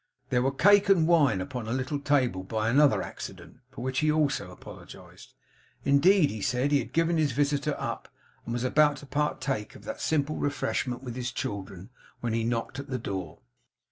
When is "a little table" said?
1.67-2.41